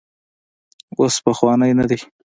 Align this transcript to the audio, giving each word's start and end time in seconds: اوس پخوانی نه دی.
اوس 0.97 1.15
پخوانی 1.25 1.71
نه 1.79 1.85
دی. 1.89 1.99